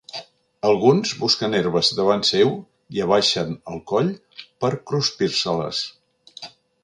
[0.69, 2.49] Alguns busquen herbes davant seu
[2.97, 4.09] i abaixen el coll
[4.65, 5.85] per cruspir-se-les.